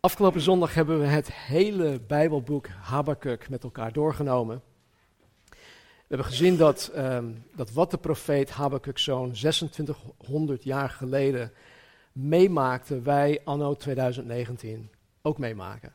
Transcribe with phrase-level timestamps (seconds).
[0.00, 4.62] afgelopen zondag hebben we het hele Bijbelboek Habakkuk met elkaar doorgenomen.
[5.48, 11.52] We hebben gezien dat, ehm, dat wat de profeet Habakkuk zo'n 2600 jaar geleden
[12.12, 14.90] meemaakte, wij anno 2019
[15.22, 15.92] ook meemaken.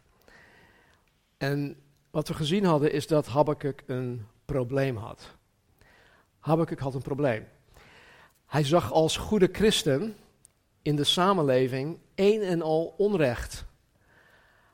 [1.38, 1.78] En
[2.12, 5.36] wat we gezien hadden is dat Habakkuk een probleem had.
[6.40, 7.48] Habakkuk had een probleem.
[8.46, 10.16] Hij zag als goede christen
[10.82, 13.66] in de samenleving een en al onrecht.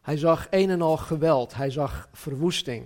[0.02, 2.86] Hij zag een en al geweld, hij zag verwoesting,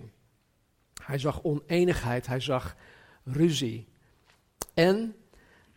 [1.04, 2.76] hij zag oneenigheid, hij zag
[3.24, 3.88] ruzie.
[4.74, 5.16] En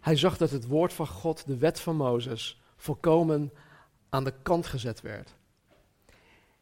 [0.00, 3.52] hij zag dat het woord van God, de wet van Mozes, volkomen
[4.08, 5.36] aan de kant gezet werd.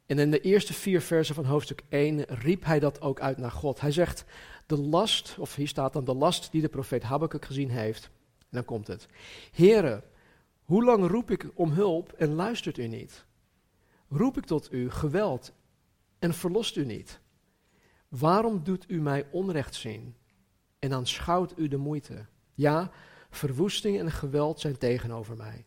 [0.07, 3.51] En in de eerste vier versen van hoofdstuk 1 riep hij dat ook uit naar
[3.51, 3.81] God.
[3.81, 4.25] Hij zegt,
[4.67, 8.05] de last, of hier staat dan de last die de profeet Habakkuk gezien heeft.
[8.39, 9.07] En dan komt het.
[9.53, 10.03] Heren,
[10.65, 13.26] hoe lang roep ik om hulp en luistert u niet?
[14.09, 15.53] Roep ik tot u geweld
[16.19, 17.21] en verlost u niet?
[18.09, 20.17] Waarom doet u mij onrecht zien
[20.79, 22.27] en aanschouwt u de moeite?
[22.55, 22.91] Ja,
[23.31, 25.67] verwoesting en geweld zijn tegenover mij.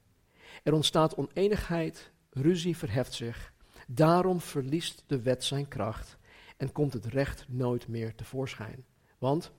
[0.63, 3.53] Er ontstaat oneenigheid, ruzie verheft zich.
[3.87, 6.17] Daarom verliest de wet zijn kracht
[6.57, 8.85] en komt het recht nooit meer tevoorschijn.
[9.17, 9.51] Want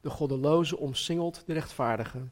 [0.00, 2.28] de goddeloze omsingelt de rechtvaardige.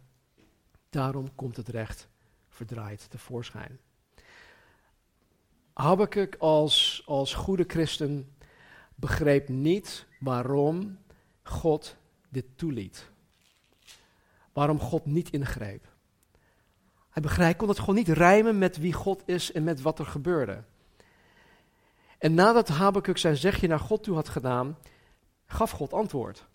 [0.90, 2.08] Daarom komt het recht
[2.48, 3.80] verdraaid tevoorschijn.
[5.72, 8.34] Habakkuk als, als goede christen
[8.94, 10.98] begreep niet waarom
[11.42, 11.96] God
[12.28, 13.10] dit toeliet.
[14.52, 15.90] Waarom God niet ingreep.
[17.10, 20.06] Hij begreep, kon het gewoon niet rijmen met wie God is en met wat er
[20.06, 20.64] gebeurde.
[22.18, 24.78] En nadat Habakkuk zijn zegje naar God toe had gedaan,
[25.46, 26.46] gaf God antwoord.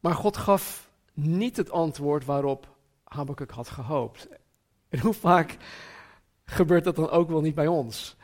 [0.00, 4.28] Maar God gaf niet het antwoord waarop Habakkuk had gehoopt.
[4.88, 5.56] En hoe vaak
[6.46, 8.16] gebeurt dat dan ook wel niet bij ons?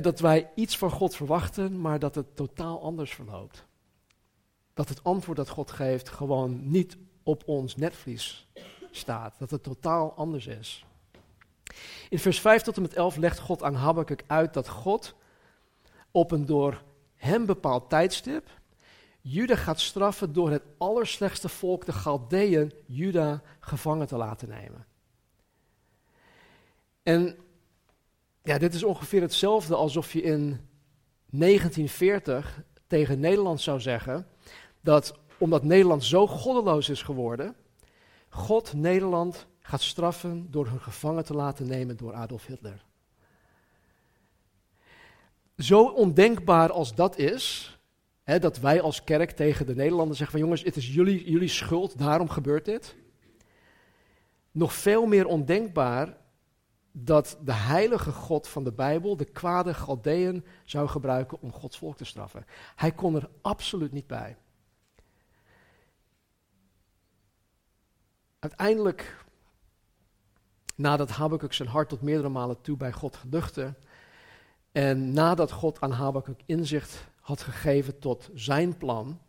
[0.00, 3.64] dat wij iets van God verwachten, maar dat het totaal anders verloopt.
[4.74, 8.46] Dat het antwoord dat God geeft gewoon niet op ons netvlies
[8.90, 9.38] staat.
[9.38, 10.84] Dat het totaal anders is.
[12.08, 15.14] In vers 5 tot en met 11 legt God aan Habakkuk uit dat God
[16.10, 16.82] op een door
[17.16, 18.48] hem bepaald tijdstip
[19.20, 24.86] Juda gaat straffen door het allerslechtste volk, de Galdeën, Juda gevangen te laten nemen.
[27.02, 27.36] En
[28.42, 30.60] ja, dit is ongeveer hetzelfde alsof je in
[31.30, 34.26] 1940 tegen Nederland zou zeggen
[34.80, 37.56] dat omdat Nederland zo goddeloos is geworden,
[38.28, 42.84] God Nederland gaat straffen door hun gevangen te laten nemen door Adolf Hitler.
[45.56, 47.76] Zo ondenkbaar als dat is,
[48.22, 51.48] hè, dat wij als kerk tegen de Nederlanders zeggen van jongens, het is jullie, jullie
[51.48, 52.94] schuld, daarom gebeurt dit.
[54.50, 56.16] Nog veel meer ondenkbaar
[56.92, 61.96] dat de heilige God van de Bijbel de kwade Galdeën zou gebruiken om Gods volk
[61.96, 62.46] te straffen.
[62.76, 64.36] Hij kon er absoluut niet bij.
[68.38, 69.24] Uiteindelijk,
[70.74, 73.74] nadat Habakkuk zijn hart tot meerdere malen toe bij God geduchtte,
[74.72, 79.20] en nadat God aan Habakkuk inzicht had gegeven tot zijn plan,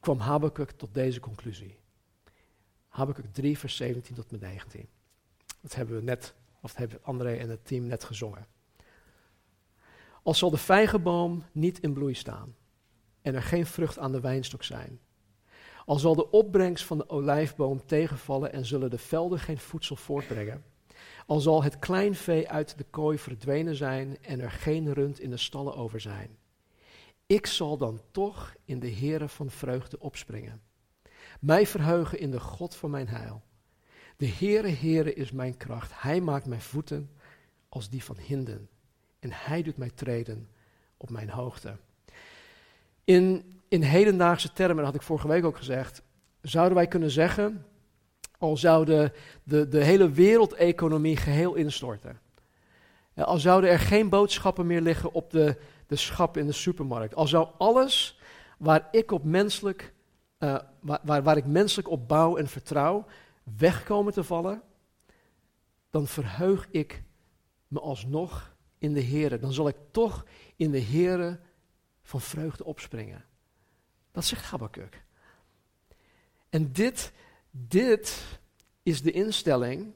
[0.00, 1.78] kwam Habakkuk tot deze conclusie.
[2.88, 4.88] Habakkuk 3, vers 17 tot met 19.
[5.60, 8.46] Dat hebben we net of hebben André en het team net gezongen.
[10.22, 12.54] Al zal de vijgenboom niet in bloei staan
[13.22, 15.00] en er geen vrucht aan de wijnstok zijn.
[15.84, 20.64] Al zal de opbrengst van de olijfboom tegenvallen en zullen de velden geen voedsel voortbrengen.
[21.26, 25.36] Al zal het kleinvee uit de kooi verdwenen zijn en er geen rund in de
[25.36, 26.38] stallen over zijn.
[27.26, 30.62] Ik zal dan toch in de Heere van vreugde opspringen.
[31.40, 33.42] Mij verheugen in de God van mijn heil.
[34.22, 35.90] De Heere, Heere is mijn kracht.
[35.94, 37.10] Hij maakt mijn voeten
[37.68, 38.68] als die van hinden.
[39.18, 40.48] En hij doet mij treden
[40.96, 41.76] op mijn hoogte.
[43.04, 46.02] In, in hedendaagse termen, had ik vorige week ook gezegd,
[46.42, 47.66] zouden wij kunnen zeggen,
[48.38, 49.12] al zou de,
[49.44, 52.20] de, hele wereldeconomie geheel instorten.
[53.14, 57.14] Al zouden er geen boodschappen meer liggen op de, de schap in de supermarkt.
[57.14, 58.20] Al zou alles
[58.58, 59.92] waar ik, op menselijk,
[60.38, 63.06] uh, waar, waar ik menselijk op bouw en vertrouw,
[63.56, 64.62] wegkomen te vallen,
[65.90, 67.02] dan verheug ik
[67.68, 71.40] me alsnog in de Here, dan zal ik toch in de Here
[72.02, 73.24] van vreugde opspringen.
[74.10, 75.04] Dat zegt Habakkuk.
[76.48, 77.12] En dit,
[77.50, 78.38] dit
[78.82, 79.94] is de instelling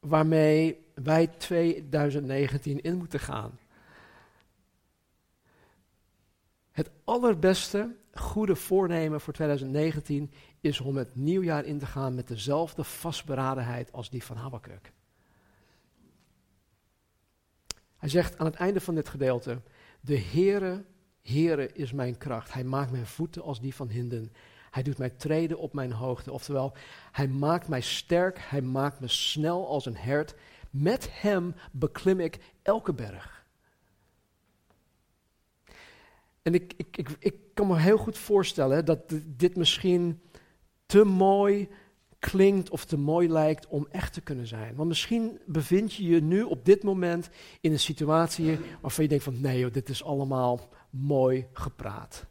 [0.00, 3.58] waarmee wij 2019 in moeten gaan.
[6.70, 12.84] Het allerbeste goede voornemen voor 2019 is om het nieuwjaar in te gaan met dezelfde
[12.84, 14.92] vastberadenheid als die van Habakkuk.
[17.96, 19.60] Hij zegt aan het einde van dit gedeelte:
[20.00, 20.84] De Heere,
[21.22, 22.52] Heere is mijn kracht.
[22.52, 24.32] Hij maakt mijn voeten als die van hinden.
[24.70, 26.32] Hij doet mij treden op mijn hoogte.
[26.32, 26.76] Oftewel,
[27.12, 30.34] hij maakt mij sterk, hij maakt me snel als een hert.
[30.70, 33.37] Met hem beklim ik elke berg.
[36.42, 40.22] En ik, ik, ik, ik kan me heel goed voorstellen dat dit misschien
[40.86, 41.68] te mooi
[42.18, 44.74] klinkt of te mooi lijkt om echt te kunnen zijn.
[44.74, 47.28] Want misschien bevind je je nu op dit moment
[47.60, 52.26] in een situatie waarvan je denkt van nee dit is allemaal mooi gepraat.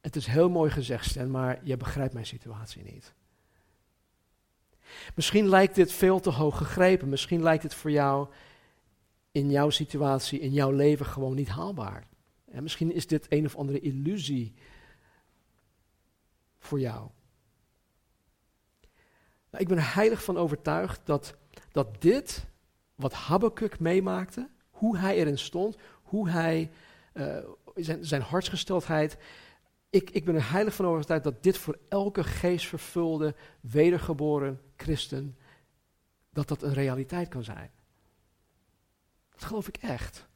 [0.00, 3.14] Het is heel mooi gezegd, Stan, maar je begrijpt mijn situatie niet.
[5.14, 7.08] Misschien lijkt dit veel te hoog gegrepen.
[7.08, 8.28] Misschien lijkt het voor jou
[9.34, 12.06] in jouw situatie, in jouw leven gewoon niet haalbaar.
[12.50, 14.54] En misschien is dit een of andere illusie
[16.58, 17.10] voor jou.
[19.50, 21.36] Nou, ik ben er heilig van overtuigd dat,
[21.72, 22.46] dat dit,
[22.94, 26.70] wat Habakkuk meemaakte, hoe hij erin stond, hoe hij,
[27.14, 27.36] uh,
[27.74, 29.16] zijn, zijn hartsgesteldheid,
[29.90, 35.36] ik, ik ben er heilig van overtuigd dat dit voor elke geestvervulde, wedergeboren christen,
[36.30, 37.70] dat dat een realiteit kan zijn.
[39.34, 40.26] Dat geloof ik echt.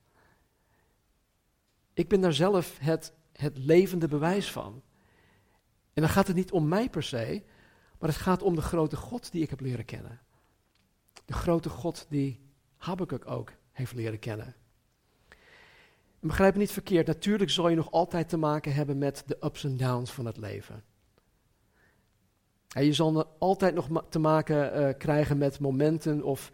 [1.95, 4.83] Ik ben daar zelf het, het levende bewijs van.
[5.93, 7.43] En dan gaat het niet om mij per se,
[7.99, 10.21] maar het gaat om de grote God die ik heb leren kennen.
[11.25, 12.41] De grote God die
[12.77, 14.55] Habakkuk ook heeft leren kennen.
[16.21, 19.37] En begrijp me niet verkeerd, natuurlijk zal je nog altijd te maken hebben met de
[19.41, 20.85] ups en downs van het leven.
[22.69, 26.53] En je zal altijd nog te maken uh, krijgen met momenten of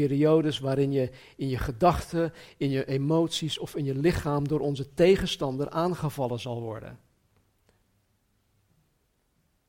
[0.00, 4.94] periodes waarin je in je gedachten, in je emoties of in je lichaam door onze
[4.94, 6.98] tegenstander aangevallen zal worden.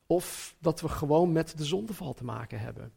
[0.06, 2.92] Of dat we gewoon met de zondeval te maken hebben.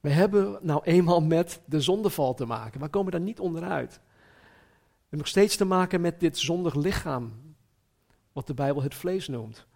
[0.00, 2.80] We hebben nou eenmaal met de zondeval te maken.
[2.80, 3.92] We komen daar niet onderuit.
[3.94, 7.54] We hebben nog steeds te maken met dit zondig lichaam,
[8.32, 9.66] wat de Bijbel het vlees noemt.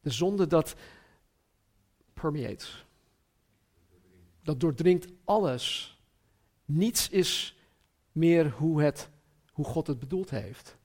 [0.00, 0.74] De zonde dat
[2.12, 2.87] permeates.
[4.48, 5.98] Dat doordringt alles.
[6.64, 7.58] Niets is
[8.12, 9.08] meer hoe, het,
[9.52, 10.76] hoe God het bedoeld heeft.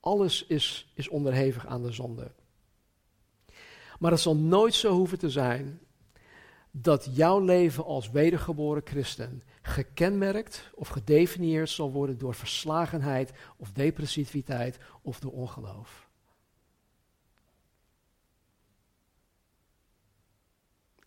[0.00, 2.32] Alles is, is onderhevig aan de zonde.
[3.98, 5.80] Maar het zal nooit zo hoeven te zijn
[6.70, 14.78] dat jouw leven als wedergeboren christen gekenmerkt of gedefinieerd zal worden door verslagenheid of depressiviteit
[15.02, 16.09] of door ongeloof.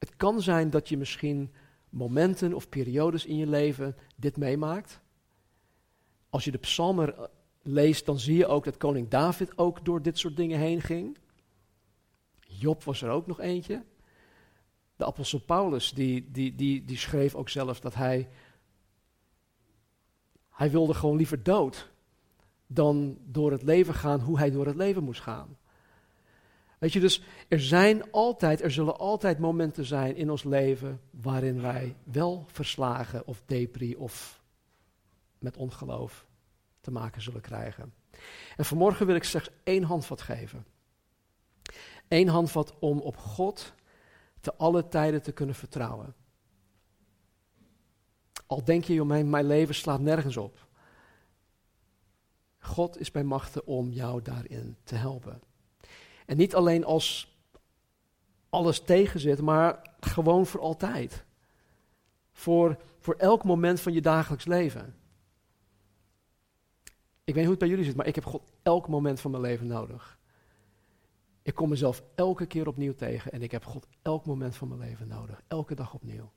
[0.03, 1.53] Het kan zijn dat je misschien
[1.89, 5.01] momenten of periodes in je leven dit meemaakt.
[6.29, 7.29] Als je de psalmen
[7.61, 11.17] leest, dan zie je ook dat koning David ook door dit soort dingen heen ging.
[12.39, 13.83] Job was er ook nog eentje.
[14.95, 18.29] De apostel Paulus, die, die, die, die schreef ook zelf dat hij,
[20.49, 21.91] hij wilde gewoon liever dood
[22.67, 25.57] dan door het leven gaan hoe hij door het leven moest gaan.
[26.83, 31.61] Weet je, dus er zijn altijd, er zullen altijd momenten zijn in ons leven waarin
[31.61, 34.41] wij wel verslagen of depri of
[35.39, 36.25] met ongeloof
[36.81, 37.93] te maken zullen krijgen.
[38.55, 40.65] En vanmorgen wil ik slechts één handvat geven.
[42.07, 43.73] Eén handvat om op God
[44.39, 46.15] te alle tijden te kunnen vertrouwen.
[48.47, 50.67] Al denk je, joh, mijn, mijn leven slaat nergens op.
[52.59, 55.51] God is bij machten om jou daarin te helpen.
[56.25, 57.37] En niet alleen als
[58.49, 61.23] alles tegenzit, maar gewoon voor altijd.
[62.31, 64.95] Voor, voor elk moment van je dagelijks leven.
[67.23, 69.31] Ik weet niet hoe het bij jullie zit, maar ik heb God elk moment van
[69.31, 70.17] mijn leven nodig.
[71.41, 74.79] Ik kom mezelf elke keer opnieuw tegen en ik heb God elk moment van mijn
[74.79, 75.41] leven nodig.
[75.47, 76.31] Elke dag opnieuw.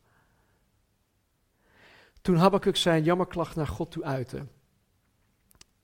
[2.20, 4.46] Toen Habakkuk zijn jammerklacht naar God toe uitte,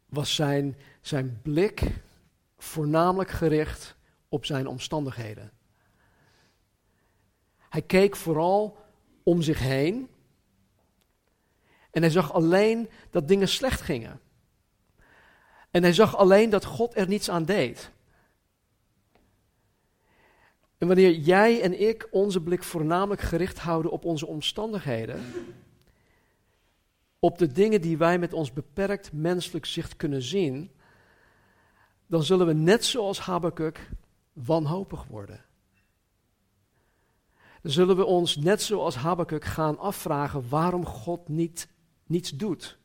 [0.09, 2.02] was zijn, zijn blik
[2.62, 3.97] voornamelijk gericht
[4.28, 5.52] op zijn omstandigheden.
[7.69, 8.76] Hij keek vooral
[9.23, 10.09] om zich heen
[11.90, 14.21] en hij zag alleen dat dingen slecht gingen.
[15.71, 17.90] En hij zag alleen dat God er niets aan deed.
[20.78, 25.21] En wanneer jij en ik onze blik voornamelijk gericht houden op onze omstandigheden,
[27.19, 30.71] op de dingen die wij met ons beperkt menselijk zicht kunnen zien,
[32.12, 33.90] dan zullen we net zoals Habakuk
[34.33, 35.45] wanhopig worden.
[37.62, 41.69] Dan zullen we ons net zoals Habakuk gaan afvragen waarom God niet,
[42.07, 42.78] niets doet.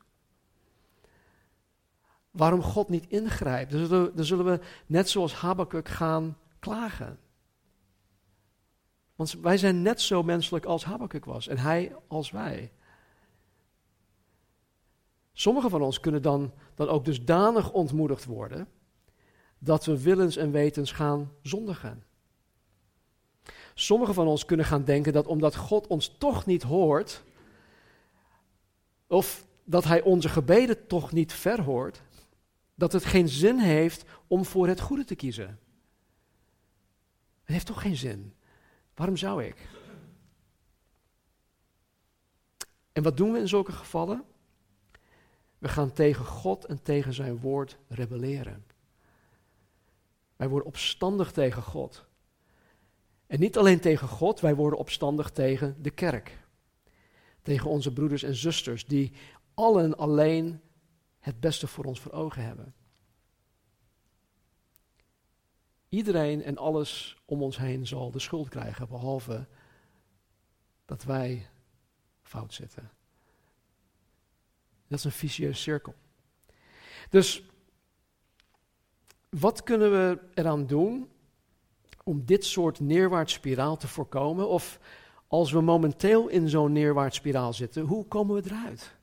[2.30, 3.70] Waarom God niet ingrijpt.
[3.70, 7.18] Dan zullen, we, dan zullen we net zoals Habakuk gaan klagen.
[9.14, 12.72] Want wij zijn net zo menselijk als Habakuk was en hij als wij.
[15.32, 18.68] Sommigen van ons kunnen dan, dan ook dusdanig ontmoedigd worden
[19.58, 22.04] dat we willens en wetens gaan zondigen.
[23.74, 27.22] Sommigen van ons kunnen gaan denken dat omdat God ons toch niet hoort,
[29.06, 32.02] of dat Hij onze gebeden toch niet verhoort,
[32.74, 35.58] dat het geen zin heeft om voor het goede te kiezen.
[37.40, 38.34] Het heeft toch geen zin.
[38.94, 39.68] Waarom zou ik?
[42.92, 44.24] En wat doen we in zulke gevallen?
[45.58, 48.64] We gaan tegen God en tegen zijn woord rebelleren.
[50.38, 52.04] Wij worden opstandig tegen God.
[53.26, 56.38] En niet alleen tegen God, wij worden opstandig tegen de kerk.
[57.42, 59.12] Tegen onze broeders en zusters die
[59.54, 60.60] allen alleen
[61.18, 62.74] het beste voor ons voor ogen hebben.
[65.88, 69.46] Iedereen en alles om ons heen zal de schuld krijgen, behalve
[70.84, 71.48] dat wij
[72.22, 72.90] fout zitten.
[74.86, 75.94] Dat is een vicieuze cirkel.
[77.10, 77.42] Dus
[79.30, 81.08] wat kunnen we eraan doen
[82.04, 84.48] om dit soort neerwaarts spiraal te voorkomen?
[84.48, 84.80] Of
[85.26, 88.96] als we momenteel in zo'n neerwaarts spiraal zitten, hoe komen we eruit?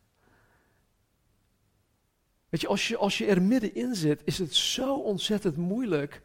[2.49, 6.21] Weet je als, je, als je er middenin zit, is het zo ontzettend moeilijk.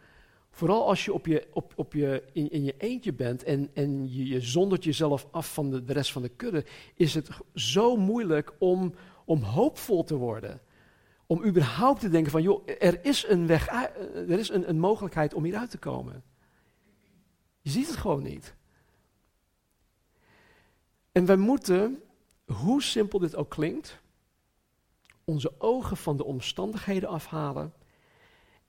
[0.51, 4.13] Vooral als je, op je, op, op je in, in je eentje bent en, en
[4.13, 6.65] je, je zondert jezelf af van de, de rest van de kudde,
[6.95, 10.61] is het zo moeilijk om, om hoopvol te worden.
[11.31, 15.35] Om überhaupt te denken van, joh, er is een weg, er is een, een mogelijkheid
[15.35, 16.23] om hieruit te komen.
[17.61, 18.55] Je ziet het gewoon niet.
[21.13, 22.03] En wij moeten,
[22.45, 24.01] hoe simpel dit ook klinkt,
[25.25, 27.73] onze ogen van de omstandigheden afhalen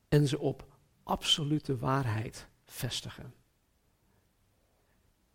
[0.07, 0.65] en ze op
[1.03, 3.33] absolute waarheid vestigen.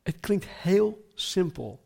[0.03, 1.85] Het klinkt heel simpel.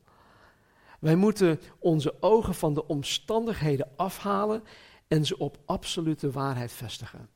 [0.99, 4.63] Wij moeten onze ogen van de omstandigheden afhalen
[5.11, 7.29] en ze op absolute waarheid vestigen.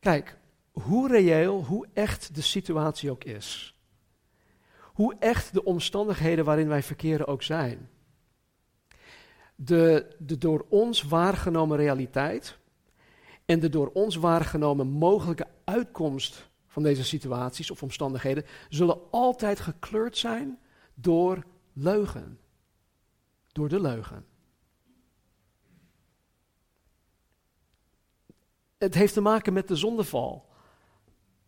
[0.00, 0.38] Kijk,
[0.70, 3.74] hoe reëel, hoe echt de situatie ook is.
[4.82, 7.90] Hoe echt de omstandigheden waarin wij verkeren ook zijn.
[9.54, 12.58] De, de door ons waargenomen realiteit
[13.44, 20.18] en de door ons waargenomen mogelijke uitkomst van deze situaties of omstandigheden zullen altijd gekleurd
[20.18, 20.58] zijn
[20.94, 22.38] door leugen.
[23.52, 24.26] Door de leugen.
[28.78, 30.48] Het heeft te maken met de zondeval.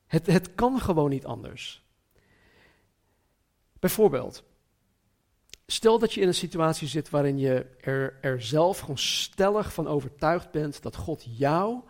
[0.06, 1.84] Het, het kan gewoon niet anders.
[3.78, 4.44] Bijvoorbeeld,
[5.66, 9.86] stel dat je in een situatie zit waarin je er, er zelf gewoon stellig van
[9.86, 11.80] overtuigd bent dat God jou,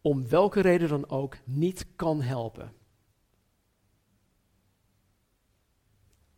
[0.00, 2.72] om welke reden dan ook, niet kan helpen.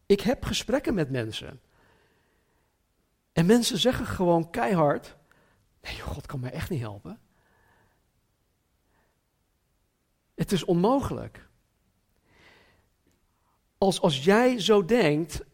[0.07, 1.61] Ik heb gesprekken met mensen.
[3.33, 5.17] En mensen zeggen gewoon keihard:
[5.81, 7.21] Nee, God kan mij echt niet helpen.
[10.39, 11.49] Het is onmogelijk.
[13.79, 15.45] Als, als jij zo denkt,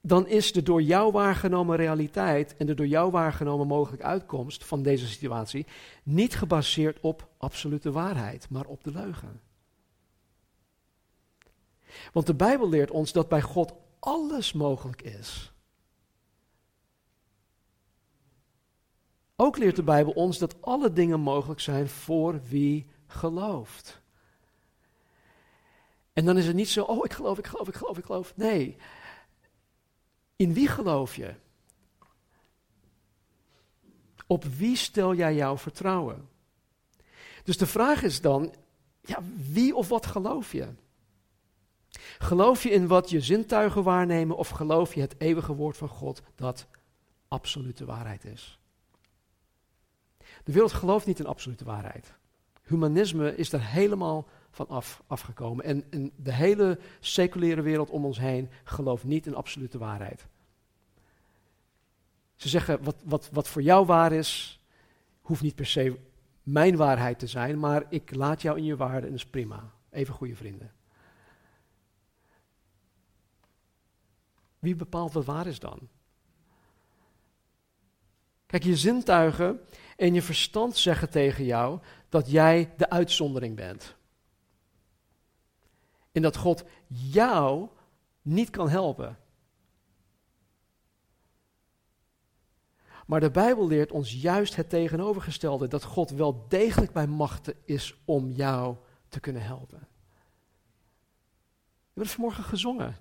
[0.00, 4.82] dan is de door jou waargenomen realiteit en de door jou waargenomen mogelijke uitkomst van
[4.82, 5.66] deze situatie
[6.02, 9.40] niet gebaseerd op absolute waarheid, maar op de leugen.
[12.12, 15.52] Want de Bijbel leert ons dat bij God alles mogelijk is.
[19.36, 24.00] Ook leert de Bijbel ons dat alle dingen mogelijk zijn voor wie gelooft.
[26.12, 28.36] En dan is het niet zo, oh ik geloof, ik geloof, ik geloof, ik geloof.
[28.36, 28.76] Nee.
[30.36, 31.34] In wie geloof je?
[34.26, 36.28] Op wie stel jij jouw vertrouwen?
[37.44, 38.54] Dus de vraag is dan,
[39.00, 39.18] ja,
[39.50, 40.68] wie of wat geloof je?
[42.18, 46.22] Geloof je in wat je zintuigen waarnemen of geloof je het eeuwige woord van God
[46.34, 46.66] dat
[47.28, 48.58] absolute waarheid is?
[50.44, 52.14] De wereld gelooft niet in absolute waarheid.
[52.66, 55.64] Humanisme is er helemaal van af, afgekomen.
[55.64, 60.26] En, en de hele seculiere wereld om ons heen gelooft niet in absolute waarheid.
[62.36, 64.60] Ze zeggen, wat, wat, wat voor jou waar is,
[65.20, 65.98] hoeft niet per se
[66.42, 69.72] mijn waarheid te zijn, maar ik laat jou in je waarde en dat is prima.
[69.90, 70.72] even goede vrienden.
[74.58, 75.88] Wie bepaalt wat waar is dan?
[78.46, 79.60] Kijk, je zintuigen
[79.96, 83.94] en je verstand zeggen tegen jou dat jij de uitzondering bent.
[86.12, 87.68] En dat God jou
[88.22, 89.18] niet kan helpen.
[93.06, 97.96] Maar de Bijbel leert ons juist het tegenovergestelde: dat God wel degelijk bij machten is
[98.04, 98.76] om jou
[99.08, 99.78] te kunnen helpen.
[99.78, 102.96] We hebben vanmorgen gezongen.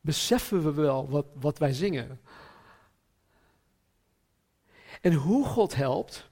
[0.00, 2.20] Beseffen we wel wat, wat wij zingen?
[5.04, 6.30] En hoe God helpt,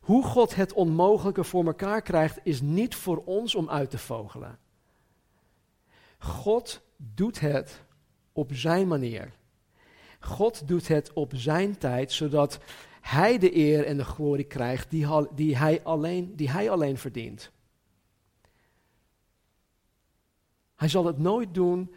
[0.00, 4.58] hoe God het onmogelijke voor elkaar krijgt, is niet voor ons om uit te vogelen.
[6.18, 7.82] God doet het
[8.32, 9.32] op zijn manier.
[10.18, 12.58] God doet het op zijn tijd, zodat
[13.00, 17.50] hij de eer en de glorie krijgt die, die, hij, alleen, die hij alleen verdient.
[20.74, 21.94] Hij zal het nooit doen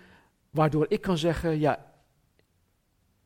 [0.49, 1.92] waardoor ik kan zeggen, ja,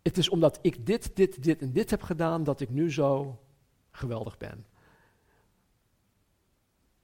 [0.08, 3.40] het is omdat ik dit, dit, dit en dit heb gedaan dat ik nu zo
[3.92, 4.66] geweldig ben.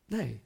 [0.05, 0.41] Nee.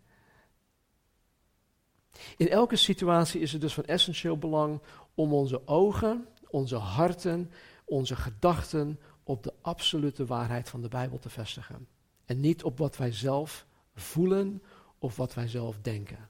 [2.38, 4.82] In elke situatie is het dus van essentieel belang
[5.16, 7.52] om onze ogen, onze harten,
[7.86, 11.88] onze gedachten op de absolute waarheid van de Bijbel te vestigen.
[12.26, 14.64] En niet op wat wij zelf voelen
[14.98, 16.30] of wat wij zelf denken.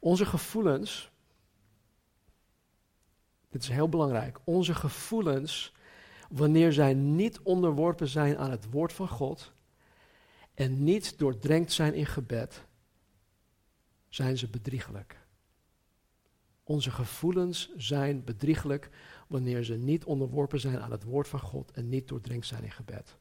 [0.00, 1.11] Onze gevoelens,
[3.52, 5.72] dit is heel belangrijk, onze gevoelens,
[6.30, 9.52] wanneer zij niet onderworpen zijn aan het woord van God
[10.54, 12.64] en niet doordrenkt zijn in gebed,
[14.08, 15.20] zijn ze bedriegelijk.
[16.64, 18.90] Onze gevoelens zijn bedriegelijk
[19.28, 22.70] wanneer ze niet onderworpen zijn aan het woord van God en niet doordrenkt zijn in
[22.70, 23.16] gebed.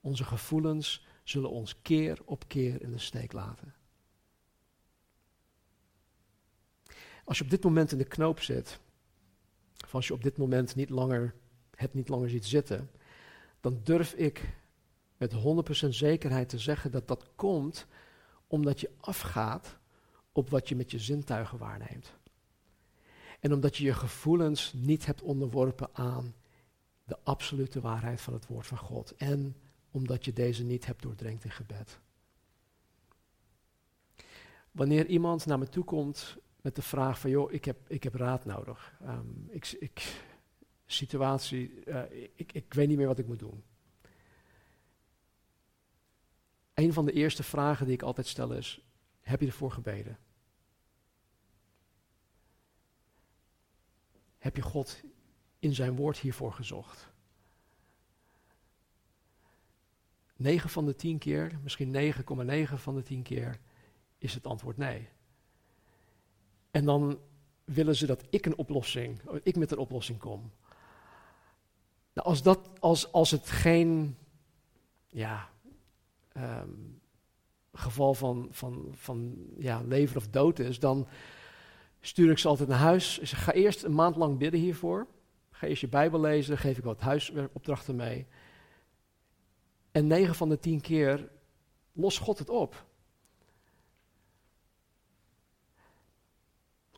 [0.00, 3.74] Onze gevoelens zullen ons keer op keer in de steek laten.
[7.24, 8.80] Als je op dit moment in de knoop zit,
[9.84, 11.34] of als je op dit moment niet langer,
[11.74, 12.90] het niet langer ziet zitten,
[13.60, 14.54] dan durf ik
[15.16, 15.34] met
[15.84, 17.86] 100% zekerheid te zeggen dat dat komt
[18.46, 19.76] omdat je afgaat
[20.32, 22.12] op wat je met je zintuigen waarneemt.
[23.40, 26.34] En omdat je je gevoelens niet hebt onderworpen aan
[27.04, 29.16] de absolute waarheid van het woord van God.
[29.16, 29.56] En
[29.90, 31.98] omdat je deze niet hebt doordrenkt in gebed.
[34.70, 38.14] Wanneer iemand naar me toe komt met de vraag van, joh, ik heb, ik heb
[38.14, 38.98] raad nodig.
[39.02, 40.24] Um, ik, ik,
[40.86, 42.02] situatie, uh,
[42.34, 43.62] ik, ik weet niet meer wat ik moet doen.
[46.74, 48.84] Een van de eerste vragen die ik altijd stel is,
[49.20, 50.18] heb je ervoor gebeden?
[54.38, 55.02] Heb je God
[55.58, 57.10] in zijn woord hiervoor gezocht?
[60.36, 63.60] 9 van de 10 keer, misschien 9,9 van de 10 keer,
[64.18, 65.08] is het antwoord nee.
[66.72, 67.18] En dan
[67.64, 70.50] willen ze dat ik een oplossing, ik met een oplossing kom.
[72.12, 74.16] Nou, als, dat, als, als het geen
[75.06, 75.48] ja,
[76.36, 77.00] um,
[77.72, 81.06] geval van, van, van ja, leven of dood is, dan
[82.00, 83.20] stuur ik ze altijd naar huis.
[83.22, 85.06] Ga eerst een maand lang bidden hiervoor.
[85.50, 88.26] Ga eerst je Bijbel lezen, geef ik wat huiswerkopdrachten mee.
[89.90, 91.30] En negen van de tien keer
[91.92, 92.86] lost God het op.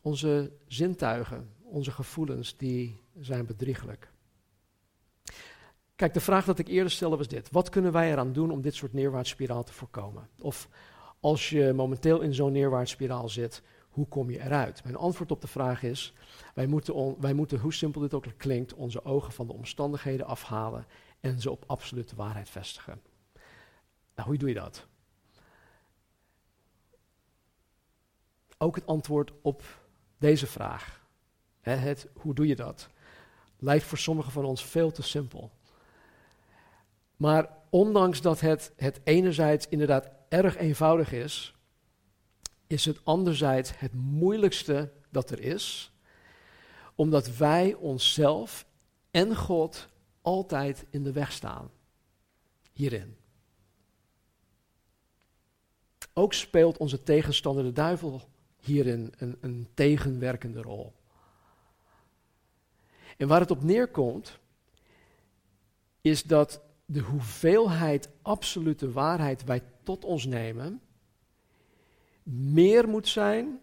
[0.05, 4.11] Onze zintuigen, onze gevoelens, die zijn bedrieglijk.
[5.95, 7.51] Kijk, de vraag dat ik eerder stelde was dit.
[7.51, 10.29] Wat kunnen wij eraan doen om dit soort neerwaartsspiraal te voorkomen?
[10.39, 10.69] Of
[11.19, 14.83] als je momenteel in zo'n neerwaartsspiraal zit, hoe kom je eruit?
[14.83, 16.13] Mijn antwoord op de vraag is,
[16.53, 20.85] wij moeten, wij moeten, hoe simpel dit ook klinkt, onze ogen van de omstandigheden afhalen
[21.19, 23.01] en ze op absolute waarheid vestigen.
[24.15, 24.87] Nou, hoe doe je dat?
[28.57, 29.83] Ook het antwoord op
[30.17, 31.07] deze vraag,
[31.61, 32.89] het, hoe doe je dat,
[33.59, 35.51] lijkt voor sommigen van ons veel te simpel.
[37.15, 41.55] Maar ondanks dat het, het enerzijds inderdaad erg eenvoudig is,
[42.67, 45.91] is het anderzijds het moeilijkste dat er is,
[46.95, 48.65] omdat wij onszelf
[49.11, 49.87] en God
[50.21, 51.71] altijd in de weg staan.
[52.71, 53.17] Hierin.
[56.13, 58.21] Ook speelt onze tegenstander de duivel
[58.65, 60.93] hierin een, een tegenwerkende rol.
[63.17, 64.39] En waar het op neerkomt,
[66.01, 70.81] is dat de hoeveelheid absolute waarheid wij tot ons nemen,
[72.23, 73.61] meer moet zijn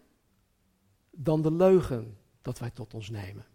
[1.11, 3.45] dan de leugen dat wij tot ons nemen.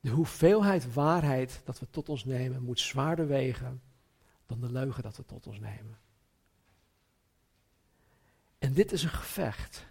[0.00, 3.82] De hoeveelheid waarheid dat we tot ons nemen moet zwaarder wegen
[4.46, 5.98] dan de leugen dat we tot ons nemen.
[8.60, 9.86] En dit is een gevecht.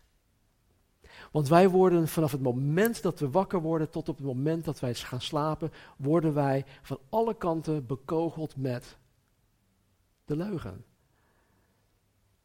[1.31, 4.79] Want wij worden vanaf het moment dat we wakker worden tot op het moment dat
[4.79, 8.97] wij gaan slapen, worden wij van alle kanten bekogeld met
[10.25, 10.85] de leugen.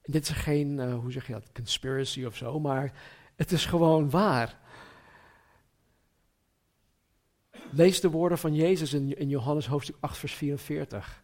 [0.00, 2.92] En dit is geen, uh, hoe zeg je dat, conspiracy of zo, maar
[3.36, 4.60] het is gewoon waar.
[7.70, 11.23] Lees de woorden van Jezus in, in Johannes hoofdstuk 8, vers 44.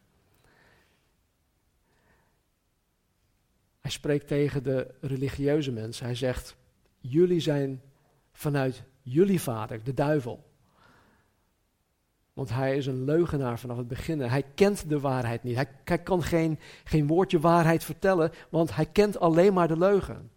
[3.81, 6.05] Hij spreekt tegen de religieuze mensen.
[6.05, 6.57] Hij zegt:
[6.99, 7.83] Jullie zijn
[8.33, 10.49] vanuit jullie vader, de duivel.
[12.33, 14.21] Want hij is een leugenaar vanaf het begin.
[14.21, 15.55] Hij kent de waarheid niet.
[15.55, 20.31] Hij, hij, kan geen, geen woordje waarheid vertellen, want hij kent alleen maar de leugen.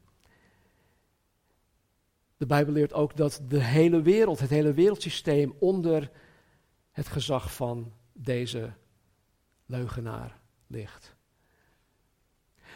[2.38, 6.12] De Bijbel leert ook dat de hele wereld, het hele wereldsysteem onder
[6.92, 8.74] het gezag van deze
[9.66, 11.16] leugenaar ligt.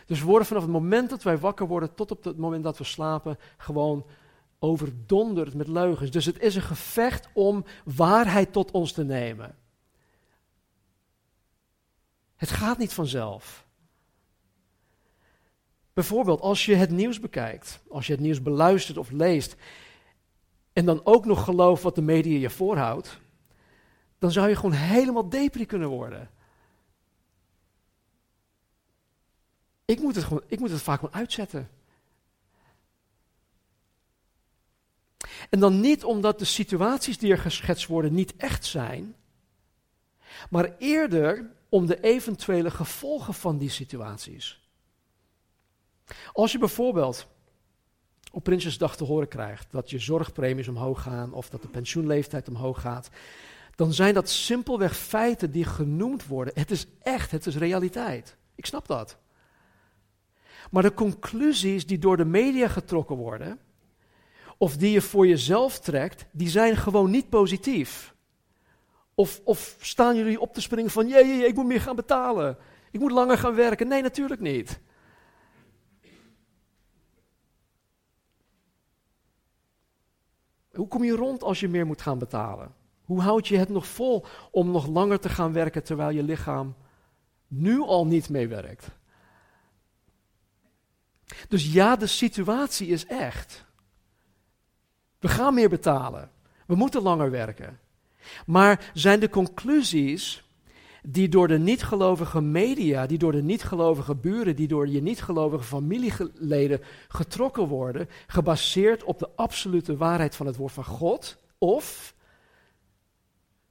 [0.07, 2.77] Dus we worden vanaf het moment dat wij wakker worden tot op het moment dat
[2.77, 4.05] we slapen gewoon
[4.59, 6.11] overdonderd met leugens.
[6.11, 9.55] Dus het is een gevecht om waarheid tot ons te nemen.
[12.35, 13.65] Het gaat niet vanzelf.
[15.93, 19.55] Bijvoorbeeld als je het nieuws bekijkt, als je het nieuws beluistert of leest
[20.73, 23.19] en dan ook nog gelooft wat de media je voorhoudt,
[24.19, 26.29] dan zou je gewoon helemaal depri kunnen worden.
[29.87, 31.69] Ik moet het, gewoon, ik moet het vaak gewoon uitzetten.
[35.49, 39.15] En dan niet omdat de situaties die er geschetst worden niet echt zijn,
[40.49, 44.69] maar eerder om de eventuele gevolgen van die situaties.
[46.33, 47.27] Als je bijvoorbeeld
[48.31, 52.81] op Prinsjesdag te horen krijgt dat je zorgpremies omhoog gaan of dat de pensioenleeftijd omhoog
[52.81, 53.09] gaat,
[53.75, 56.53] dan zijn dat simpelweg feiten die genoemd worden.
[56.55, 58.37] Het is echt, het is realiteit.
[58.55, 59.17] Ik snap dat.
[60.71, 63.59] Maar de conclusies die door de media getrokken worden,
[64.57, 68.15] of die je voor jezelf trekt, die zijn gewoon niet positief.
[69.15, 72.57] Of, of staan jullie op te springen van, jee, jee, ik moet meer gaan betalen.
[72.91, 73.87] Ik moet langer gaan werken.
[73.87, 74.79] Nee, natuurlijk niet.
[80.71, 82.73] Hoe kom je rond als je meer moet gaan betalen?
[83.03, 86.75] Hoe houd je het nog vol om nog langer te gaan werken terwijl je lichaam
[87.47, 88.87] nu al niet meewerkt?
[91.47, 93.65] Dus ja, de situatie is echt.
[95.19, 96.31] We gaan meer betalen.
[96.65, 97.79] We moeten langer werken.
[98.45, 100.43] Maar zijn de conclusies
[101.03, 106.81] die door de niet-gelovige media, die door de niet-gelovige buren, die door je niet-gelovige familieleden
[107.07, 111.37] getrokken worden, gebaseerd op de absolute waarheid van het woord van God?
[111.57, 112.15] Of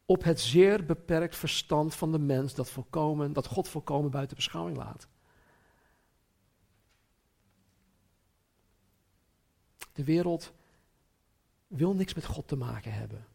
[0.05, 4.77] op het zeer beperkt verstand van de mens dat, volkomen, dat God volkomen buiten beschouwing
[4.77, 5.09] laat?
[9.97, 10.53] De wereld
[11.67, 13.27] wil niks met God te maken hebben.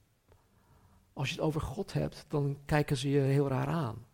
[1.13, 4.06] Als je het over God hebt, dan kijken ze je heel raar aan.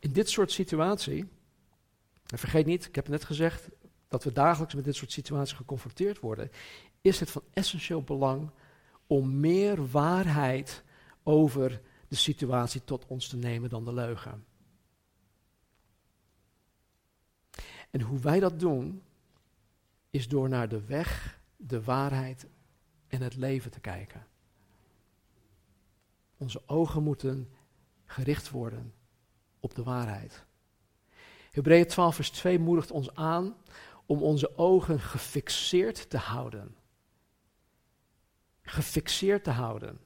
[0.00, 1.28] In dit soort situatie,
[2.26, 3.68] en vergeet niet, ik heb net gezegd
[4.08, 6.50] dat we dagelijks met dit soort situaties geconfronteerd worden,
[7.00, 8.50] is het van essentieel belang
[9.06, 10.82] om meer waarheid
[11.22, 14.44] over de situatie tot ons te nemen dan de leugen.
[17.90, 19.02] En hoe wij dat doen,
[20.10, 22.46] is door naar de weg, de waarheid
[23.08, 24.26] en het leven te kijken.
[26.36, 27.52] Onze ogen moeten
[28.04, 28.94] gericht worden
[29.60, 30.44] op de waarheid.
[31.50, 33.56] Hebreeën 12 vers 2 moedigt ons aan
[34.06, 36.76] om onze ogen gefixeerd te houden.
[38.62, 40.00] Gefixeerd te houden.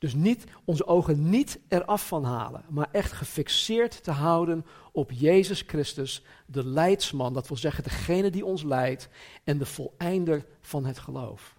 [0.00, 5.62] Dus niet onze ogen niet eraf van halen, maar echt gefixeerd te houden op Jezus
[5.66, 9.08] Christus, de leidsman, dat wil zeggen degene die ons leidt
[9.44, 11.58] en de voleinder van het geloof.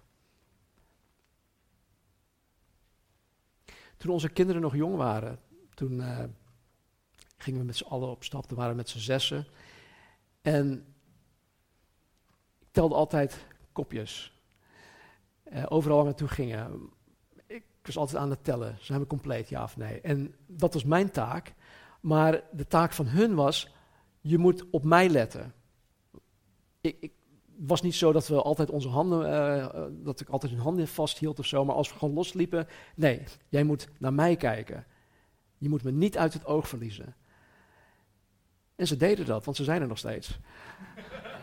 [3.96, 5.38] Toen onze kinderen nog jong waren,
[5.74, 6.24] toen uh,
[7.36, 9.46] gingen we met z'n allen op stap, we waren met z'n zessen.
[10.40, 10.94] En
[12.58, 14.40] ik telde altijd kopjes.
[15.52, 16.90] Uh, overal waar we naartoe gingen
[17.82, 18.76] ik was altijd aan het tellen.
[18.80, 20.00] Zijn we compleet, ja of nee?
[20.00, 21.54] En dat was mijn taak.
[22.00, 23.74] Maar de taak van hun was,
[24.20, 25.54] je moet op mij letten.
[26.80, 27.12] Ik, ik
[27.56, 31.38] was niet zo dat we altijd onze handen, uh, dat ik altijd hun handen vasthield
[31.38, 31.64] of zo.
[31.64, 34.86] Maar als we gewoon losliepen, nee, jij moet naar mij kijken.
[35.58, 37.16] Je moet me niet uit het oog verliezen.
[38.76, 40.38] En ze deden dat, want ze zijn er nog steeds.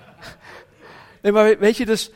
[1.21, 2.11] nee, maar weet je, dus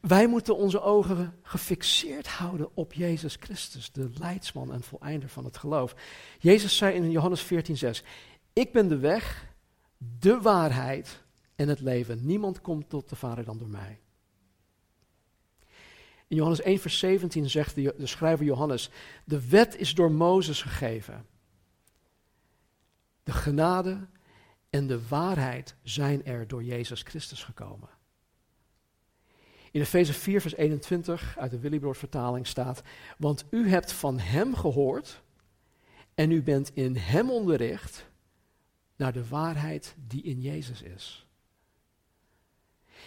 [0.00, 5.56] wij moeten onze ogen gefixeerd houden op Jezus Christus, de leidsman en voleinder van het
[5.56, 5.94] geloof.
[6.38, 8.06] Jezus zei in Johannes 14:6:
[8.52, 9.54] Ik ben de weg,
[9.96, 11.22] de waarheid
[11.54, 12.26] en het leven.
[12.26, 14.00] Niemand komt tot de Vader dan door mij.
[16.26, 18.90] In Johannes 1, vers 17 zegt de, de schrijver Johannes:
[19.24, 21.26] De wet is door Mozes gegeven.
[23.22, 24.08] De genade
[24.70, 27.97] en de waarheid zijn er door Jezus Christus gekomen.
[29.70, 32.82] In Efeze 4, vers 21 uit de Willybrood vertaling staat:
[33.18, 35.22] Want u hebt van hem gehoord
[36.14, 38.06] en u bent in hem onderricht
[38.96, 41.26] naar de waarheid die in Jezus is.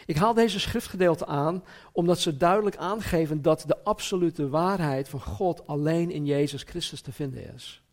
[0.05, 5.67] Ik haal deze schriftgedeelte aan omdat ze duidelijk aangeven dat de absolute waarheid van God
[5.67, 7.83] alleen in Jezus Christus te vinden is.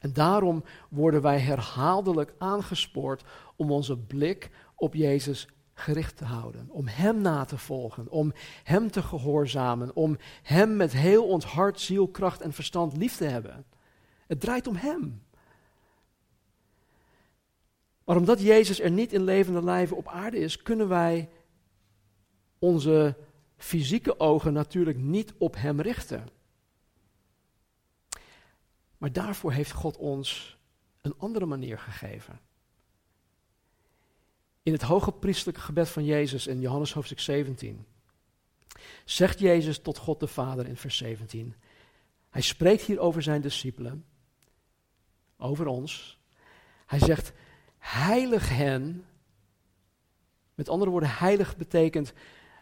[0.00, 3.22] En daarom worden wij herhaaldelijk aangespoord
[3.56, 8.32] om onze blik op Jezus gericht te houden, om Hem na te volgen, om
[8.62, 13.24] Hem te gehoorzamen, om Hem met heel ons hart, ziel, kracht en verstand lief te
[13.24, 13.64] hebben.
[14.26, 15.22] Het draait om Hem.
[18.04, 21.30] Maar omdat Jezus er niet in levende lijven op aarde is, kunnen wij
[22.58, 23.16] onze
[23.56, 26.28] fysieke ogen natuurlijk niet op Hem richten.
[28.98, 30.58] Maar daarvoor heeft God ons
[31.00, 32.40] een andere manier gegeven.
[34.62, 37.86] In het hoge priestelijke gebed van Jezus in Johannes hoofdstuk 17
[39.04, 41.54] zegt Jezus tot God de Vader in vers 17.
[42.30, 44.04] Hij spreekt hier over zijn discipelen,
[45.36, 46.18] over ons.
[46.86, 47.32] Hij zegt,
[47.78, 49.04] heilig hen.
[50.54, 52.12] Met andere woorden, heilig betekent,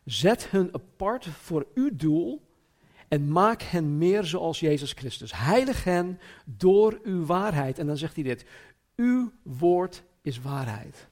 [0.05, 2.49] zet hun apart voor uw doel
[3.09, 5.33] en maak hen meer zoals Jezus Christus.
[5.37, 7.79] Heilig hen door uw waarheid.
[7.79, 8.45] En dan zegt hij dit,
[8.97, 11.10] uw woord is waarheid.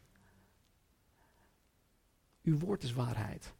[2.48, 3.52] Uw woord is waarheid.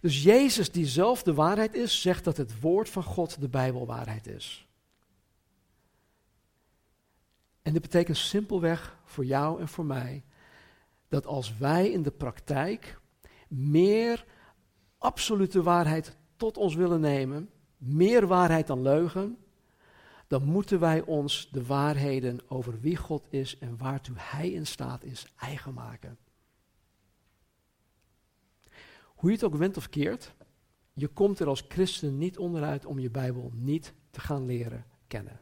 [0.00, 3.86] Dus Jezus, die zelf de waarheid is, zegt dat het woord van God de Bijbel
[3.86, 4.68] waarheid is.
[7.62, 10.24] En dit betekent simpelweg voor jou en voor mij
[11.08, 13.00] dat als wij in de praktijk
[13.48, 14.24] meer
[14.98, 19.38] absolute waarheid tot ons willen nemen, meer waarheid dan leugen,
[20.26, 25.04] dan moeten wij ons de waarheden over wie God is en waartoe Hij in staat
[25.04, 26.18] is eigen maken.
[29.20, 30.34] Hoe je het ook went of keert,
[30.92, 35.40] je komt er als christen niet onderuit om je Bijbel niet te gaan leren kennen.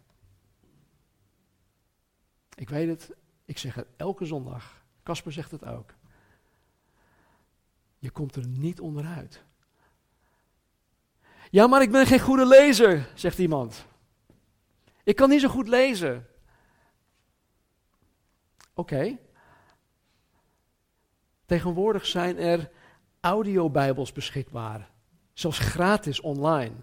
[2.55, 4.85] Ik weet het, ik zeg het elke zondag.
[5.03, 5.95] Casper zegt het ook.
[7.99, 9.45] Je komt er niet onderuit.
[11.51, 13.87] Ja, maar ik ben geen goede lezer, zegt iemand.
[15.03, 16.27] Ik kan niet zo goed lezen.
[18.75, 19.19] Oké.
[21.47, 22.77] Tegenwoordig zijn er
[23.21, 24.91] audiobijbels beschikbaar.
[25.33, 26.75] Zelfs gratis online.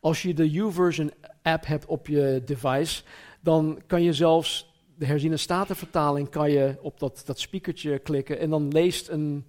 [0.00, 3.02] Als je de YouVersion app hebt op je device,
[3.40, 8.50] dan kan je zelfs de herziene statenvertaling kan je op dat, dat speakertje klikken en
[8.50, 9.44] dan leest een,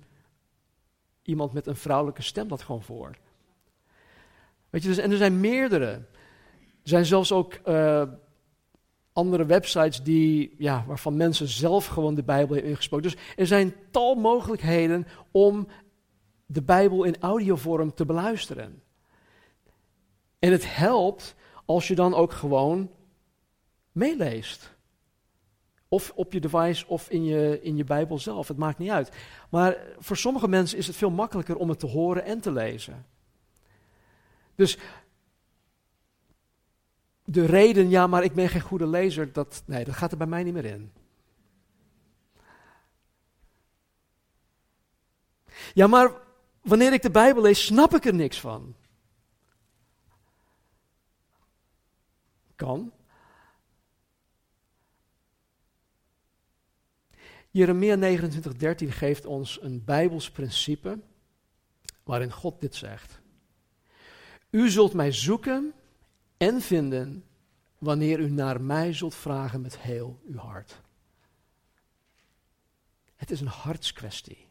[1.24, 3.16] iemand met een vrouwelijke stem dat gewoon voor.
[4.70, 5.86] Weet je, dus, en er zijn meerdere.
[5.86, 8.04] Er zijn zelfs ook uh,
[9.14, 13.10] andere websites die, ja, waarvan mensen zelf gewoon de Bijbel hebben ingesproken.
[13.10, 15.68] Dus er zijn tal mogelijkheden om
[16.52, 18.84] de Bijbel in audiovorm te beluisteren.
[20.40, 21.36] En het helpt
[21.66, 22.92] als je dan ook gewoon
[23.92, 24.78] meeleest.
[25.88, 29.12] Of op je device of in je, in je Bijbel zelf, het maakt niet uit.
[29.50, 33.06] Maar voor sommige mensen is het veel makkelijker om het te horen en te lezen.
[34.56, 34.78] Dus
[37.24, 40.28] de reden, ja, maar ik ben geen goede lezer, dat, nee, dat gaat er bij
[40.28, 40.92] mij niet meer in.
[45.74, 46.28] Ja, maar
[46.70, 48.76] wanneer ik de Bijbel lees, snap ik er niks van.
[52.56, 52.92] Kan.
[57.52, 61.00] Jeremia 29:13 geeft ons een Bijbels principe
[62.04, 63.20] waarin God dit zegt.
[64.50, 65.74] U zult mij zoeken
[66.38, 67.24] en vinden
[67.78, 70.82] wanneer u naar mij zult vragen met heel uw hart.
[73.16, 74.49] Het is een hartskwestie.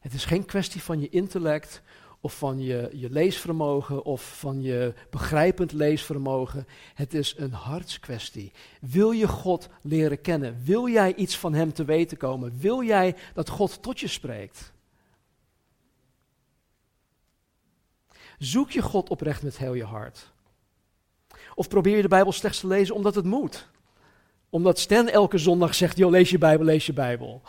[0.00, 1.82] Het is geen kwestie van je intellect
[2.20, 6.66] of van je, je leesvermogen of van je begrijpend leesvermogen.
[6.94, 8.52] Het is een hartskwestie.
[8.80, 10.62] Wil je God leren kennen?
[10.64, 12.58] Wil jij iets van Hem te weten komen?
[12.58, 14.72] Wil jij dat God tot je spreekt?
[18.38, 20.32] Zoek je God oprecht met heel je hart?
[21.54, 23.68] Of probeer je de Bijbel slechts te lezen omdat het moet?
[24.50, 27.42] Omdat Stan elke zondag zegt, joh, lees je Bijbel, lees je Bijbel.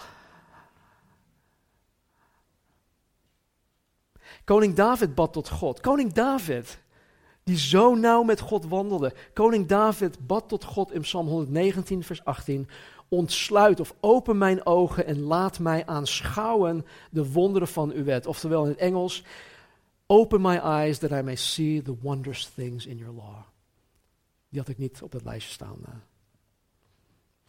[4.52, 5.80] Koning David bad tot God.
[5.80, 6.80] Koning David,
[7.44, 9.14] die zo nauw met God wandelde.
[9.34, 12.68] Koning David bad tot God in Psalm 119, vers 18.
[13.10, 18.26] Ontsluit of open mijn ogen en laat mij aanschouwen de wonderen van uw wet.
[18.26, 19.24] Oftewel in het Engels,
[20.06, 23.38] open my eyes that I may see the wondrous things in your law.
[24.50, 25.78] Die had ik niet op het lijstje staan.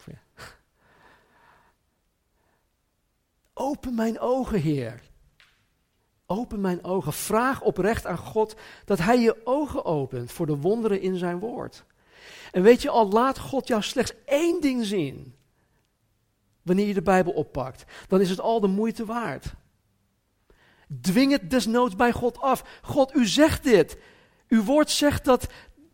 [0.04, 0.18] Ja.
[3.54, 5.10] Open mijn ogen, Heer.
[6.33, 7.12] Open mijn ogen.
[7.12, 11.85] Vraag oprecht aan God dat Hij je ogen opent voor de wonderen in Zijn woord.
[12.53, 15.35] En weet je al, laat God jou slechts één ding zien.
[16.62, 19.55] Wanneer je de Bijbel oppakt, dan is het al de moeite waard.
[21.01, 22.81] Dwing het desnoods bij God af.
[22.83, 23.99] God, u zegt dit.
[24.49, 25.47] Uw woord zegt dat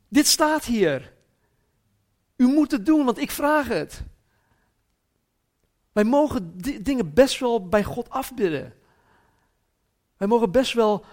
[0.09, 1.13] dit staat hier.
[2.37, 4.03] U moet het doen, want ik vraag het.
[5.93, 8.78] Wij mogen dingen best wel bij God afbidden.
[10.19, 11.05] Wij mogen best wel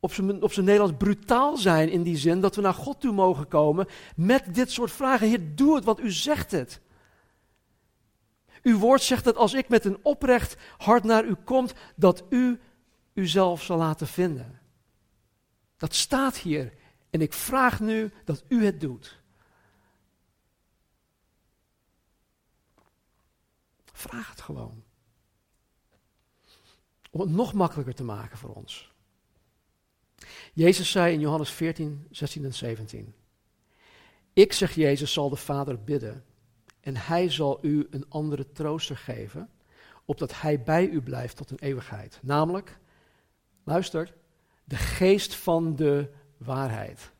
[0.00, 3.12] op zijn, op zijn Nederlands brutaal zijn in die zin dat we naar God toe
[3.12, 5.28] mogen komen met dit soort vragen.
[5.28, 6.80] Heer, doe het, want u zegt het.
[8.62, 12.60] Uw woord zegt dat als ik met een oprecht hart naar u kom, dat u
[13.14, 14.60] uzelf zal laten vinden.
[15.76, 16.72] Dat staat hier
[17.10, 19.20] en ik vraag nu dat u het doet.
[23.92, 24.81] Vraag het gewoon.
[27.14, 28.92] Om het nog makkelijker te maken voor ons.
[30.52, 33.14] Jezus zei in Johannes 14, 16 en 17.
[34.32, 36.24] Ik, zeg Jezus, zal de Vader bidden.
[36.80, 39.50] En hij zal u een andere trooster geven,
[40.04, 42.18] opdat hij bij u blijft tot een eeuwigheid.
[42.22, 42.78] Namelijk,
[43.64, 44.14] luister,
[44.64, 47.12] de geest van de waarheid.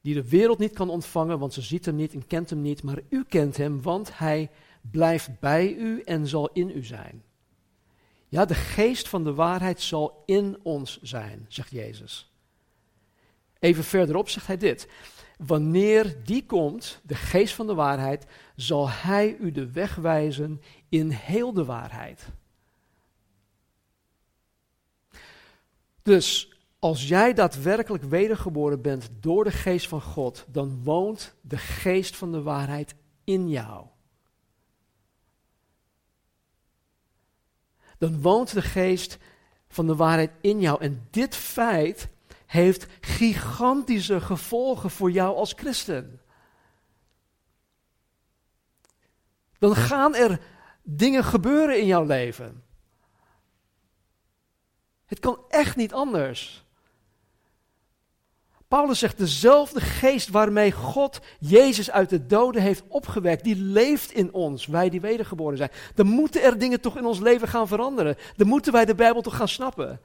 [0.00, 2.82] Die de wereld niet kan ontvangen, want ze ziet hem niet en kent hem niet,
[2.82, 4.50] maar u kent hem, want hij
[4.90, 7.22] blijft bij u en zal in u zijn.
[8.30, 12.32] Ja, de geest van de waarheid zal in ons zijn, zegt Jezus.
[13.58, 14.88] Even verderop zegt hij dit.
[15.38, 21.10] Wanneer die komt, de geest van de waarheid, zal hij u de weg wijzen in
[21.10, 22.26] heel de waarheid.
[26.02, 32.16] Dus als jij daadwerkelijk wedergeboren bent door de geest van God, dan woont de geest
[32.16, 33.86] van de waarheid in jou.
[38.00, 39.18] Dan woont de geest
[39.68, 40.80] van de waarheid in jou.
[40.80, 42.08] En dit feit
[42.46, 46.20] heeft gigantische gevolgen voor jou als christen.
[49.58, 50.40] Dan gaan er
[50.82, 52.64] dingen gebeuren in jouw leven.
[55.06, 56.64] Het kan echt niet anders.
[58.70, 64.32] Paulus zegt, dezelfde geest waarmee God Jezus uit de doden heeft opgewekt, die leeft in
[64.32, 65.70] ons, wij die wedergeboren zijn.
[65.94, 68.16] Dan moeten er dingen toch in ons leven gaan veranderen.
[68.36, 70.00] Dan moeten wij de Bijbel toch gaan snappen.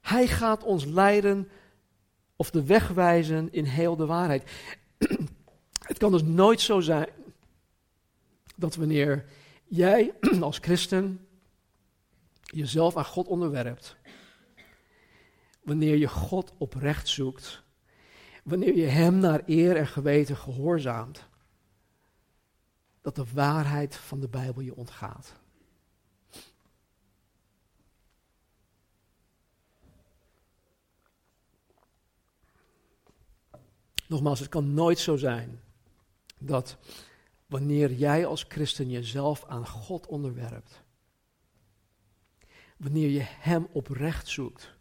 [0.00, 1.48] Hij gaat ons leiden
[2.36, 4.50] of de weg wijzen in heel de waarheid.
[5.88, 7.08] Het kan dus nooit zo zijn
[8.56, 9.24] dat wanneer
[9.64, 11.26] jij als christen
[12.54, 13.96] jezelf aan God onderwerpt,
[15.64, 17.62] wanneer je God oprecht zoekt,
[18.44, 21.28] wanneer je Hem naar eer en geweten gehoorzaamt,
[23.00, 25.32] dat de waarheid van de Bijbel je ontgaat.
[34.08, 35.60] Nogmaals, het kan nooit zo zijn
[36.38, 36.76] dat
[37.46, 40.82] wanneer jij als christen jezelf aan God onderwerpt,
[42.76, 44.73] wanneer je Hem oprecht zoekt,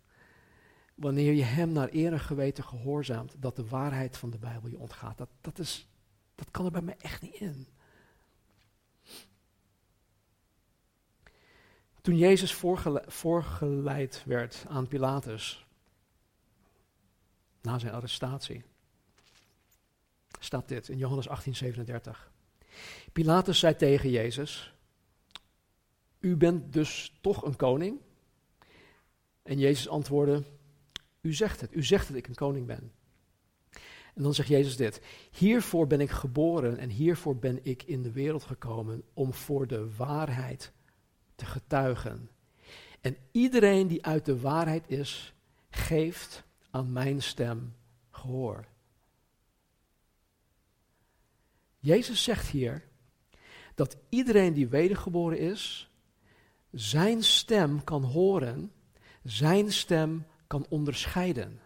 [1.03, 4.79] wanneer je Hem naar eer en geweten gehoorzaamt, dat de waarheid van de Bijbel je
[4.79, 5.17] ontgaat.
[5.17, 5.87] Dat, dat, is,
[6.35, 7.67] dat kan er bij mij echt niet in.
[12.01, 12.53] Toen Jezus
[13.07, 15.65] voorgeleid werd aan Pilatus,
[17.61, 18.63] na zijn arrestatie,
[20.39, 22.11] staat dit in Johannes 18:37.
[23.13, 24.73] Pilatus zei tegen Jezus:
[26.19, 27.99] U bent dus toch een koning?
[29.41, 30.43] En Jezus antwoordde:
[31.23, 32.91] u zegt het, u zegt dat ik een koning ben.
[34.13, 35.01] En dan zegt Jezus dit:
[35.31, 39.95] Hiervoor ben ik geboren en hiervoor ben ik in de wereld gekomen om voor de
[39.95, 40.71] waarheid
[41.35, 42.29] te getuigen.
[43.01, 45.33] En iedereen die uit de waarheid is,
[45.69, 47.73] geeft aan mijn stem
[48.11, 48.65] gehoor.
[51.79, 52.83] Jezus zegt hier
[53.75, 55.89] dat iedereen die wedergeboren is,
[56.71, 58.71] zijn stem kan horen,
[59.23, 61.59] zijn stem kan onderscheiden.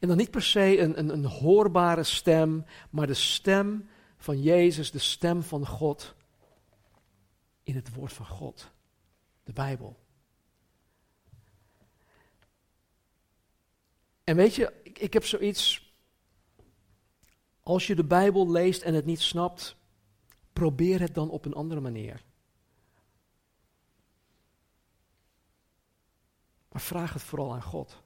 [0.00, 4.90] En dan niet per se een, een, een hoorbare stem, maar de stem van Jezus,
[4.90, 6.14] de stem van God,
[7.62, 8.70] in het woord van God,
[9.44, 9.96] de Bijbel.
[14.24, 15.92] En weet je, ik, ik heb zoiets.
[17.62, 19.76] Als je de Bijbel leest en het niet snapt,
[20.52, 22.24] probeer het dan op een andere manier.
[26.78, 28.02] Maar vraag het vooral aan God.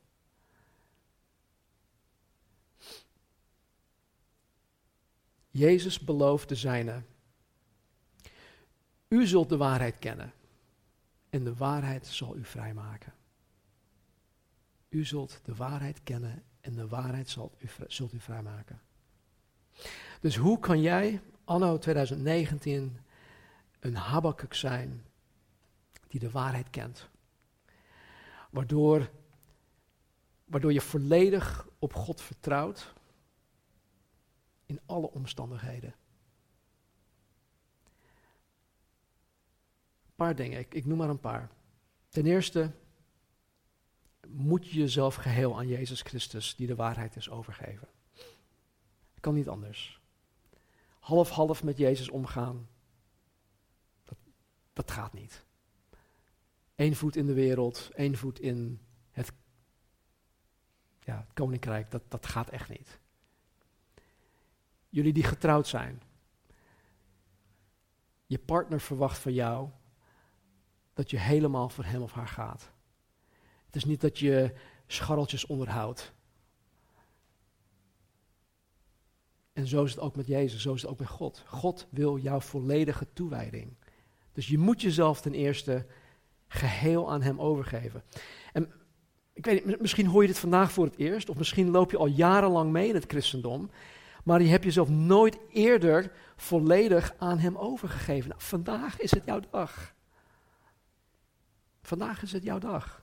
[5.50, 7.02] Jezus beloofde zijne.
[9.08, 10.32] U zult de waarheid kennen
[11.30, 13.12] en de waarheid zal u vrijmaken.
[14.88, 18.80] U zult de waarheid kennen en de waarheid zal u, zult u vrijmaken.
[20.20, 22.98] Dus hoe kan jij, anno 2019,
[23.80, 25.04] een Habakkuk zijn
[26.08, 27.10] die de waarheid kent?
[28.52, 29.10] Waardoor,
[30.44, 32.92] waardoor je volledig op God vertrouwt
[34.66, 35.94] in alle omstandigheden.
[40.04, 41.50] Een paar dingen, ik, ik noem maar een paar.
[42.08, 42.70] Ten eerste
[44.28, 47.88] moet je jezelf geheel aan Jezus Christus, die de waarheid is, overgeven.
[49.20, 50.00] Kan niet anders.
[50.98, 52.68] Half-half met Jezus omgaan,
[54.04, 54.18] dat,
[54.72, 55.44] dat gaat niet.
[56.82, 58.80] Eén voet in de wereld, één voet in
[59.10, 59.32] het,
[61.00, 62.98] ja, het koninkrijk, dat, dat gaat echt niet.
[64.88, 66.02] Jullie die getrouwd zijn.
[68.26, 69.68] Je partner verwacht van jou
[70.92, 72.72] dat je helemaal voor hem of haar gaat.
[73.66, 74.54] Het is niet dat je
[74.86, 76.12] scharreltjes onderhoudt.
[79.52, 81.42] En zo is het ook met Jezus, zo is het ook met God.
[81.46, 83.76] God wil jouw volledige toewijding.
[84.32, 85.86] Dus je moet jezelf ten eerste
[86.52, 88.02] geheel aan Hem overgeven.
[88.52, 88.72] En
[89.32, 91.96] ik weet niet, misschien hoor je dit vandaag voor het eerst, of misschien loop je
[91.96, 93.70] al jarenlang mee in het christendom,
[94.24, 98.28] maar je hebt jezelf nooit eerder volledig aan Hem overgegeven.
[98.28, 99.94] Nou, vandaag is het jouw dag.
[101.82, 103.02] Vandaag is het jouw dag.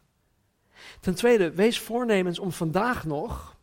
[1.00, 3.58] Ten tweede, wees voornemens om vandaag nog,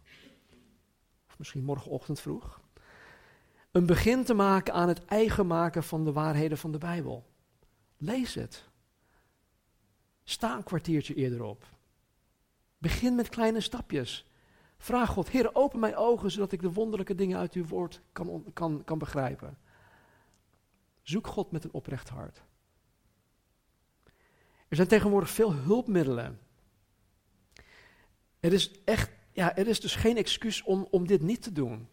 [1.28, 2.60] of misschien morgenochtend vroeg,
[3.70, 7.26] een begin te maken aan het eigen maken van de waarheden van de Bijbel.
[7.96, 8.68] Lees het.
[10.28, 11.66] Sta een kwartiertje eerder op.
[12.78, 14.30] Begin met kleine stapjes.
[14.78, 18.44] Vraag God, Heer, open mijn ogen zodat ik de wonderlijke dingen uit uw woord kan,
[18.52, 19.58] kan, kan begrijpen.
[21.02, 22.42] Zoek God met een oprecht hart.
[24.68, 26.40] Er zijn tegenwoordig veel hulpmiddelen.
[28.40, 31.88] Er is echt, ja, er is dus geen excuus om, om dit niet te doen.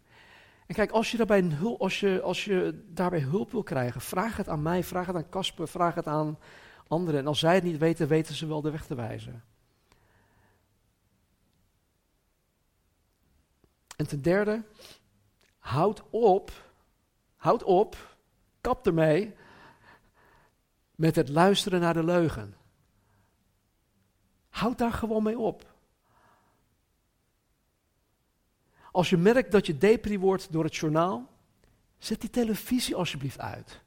[0.68, 4.38] En kijk, als je, daarbij hulp, als, je, als je daarbij hulp wil krijgen, vraag
[4.38, 6.38] het aan mij, vraag het aan Casper, vraag het aan
[6.88, 7.20] anderen.
[7.20, 9.44] En als zij het niet weten, weten ze wel de weg te wijzen.
[13.96, 14.64] En ten derde,
[15.58, 16.52] houd op,
[17.36, 18.16] houd op,
[18.62, 19.36] kap ermee
[20.96, 22.56] met het luisteren naar de leugen.
[24.50, 25.72] Houd daar gewoon mee op.
[28.92, 31.30] Als je merkt dat je depri wordt door het journaal,
[31.98, 33.82] zet die televisie alsjeblieft uit.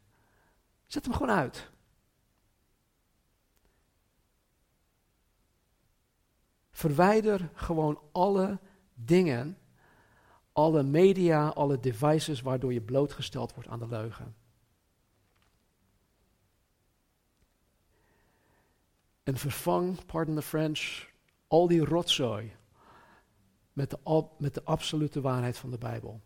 [0.86, 1.70] Zet hem gewoon uit.
[6.76, 8.58] Verwijder gewoon alle
[8.94, 9.58] dingen,
[10.52, 14.36] alle media, alle devices waardoor je blootgesteld wordt aan de leugen.
[19.22, 21.08] En vervang, pardon the French,
[21.46, 22.56] al die rotzooi
[23.72, 26.20] met de, met de absolute waarheid van de Bijbel.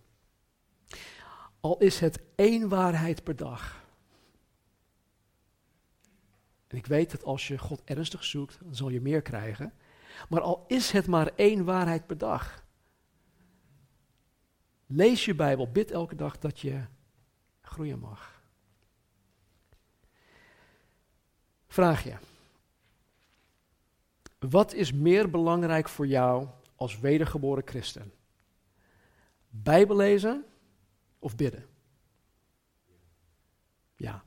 [1.60, 3.84] Al is het één waarheid per dag.
[6.66, 9.72] En ik weet dat als je God ernstig zoekt, dan zal je meer krijgen.
[10.28, 12.64] Maar al is het maar één waarheid per dag.
[14.86, 16.84] Lees je Bijbel, bid elke dag dat je
[17.60, 18.42] groeien mag.
[21.68, 22.16] Vraag je.
[24.38, 28.12] Wat is meer belangrijk voor jou als wedergeboren christen?
[29.48, 30.44] Bijbel lezen
[31.18, 31.66] of bidden?
[33.96, 34.22] Ja.